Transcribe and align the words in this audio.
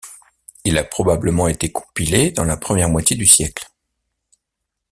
Il 0.63 0.79
a 0.79 0.83
probablement 0.83 1.47
été 1.47 1.71
compilé 1.71 2.31
dans 2.31 2.43
la 2.43 2.57
première 2.57 2.89
moitié 2.89 3.15
du 3.15 3.27
siècle. 3.27 3.69